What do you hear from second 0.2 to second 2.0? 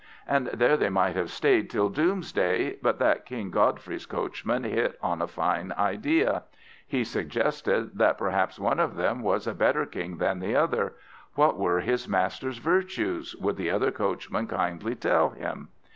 And there they might have stayed till